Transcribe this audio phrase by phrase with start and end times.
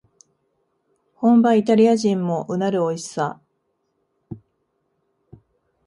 [1.13, 3.39] 本場イタリア人もうなるおいしさ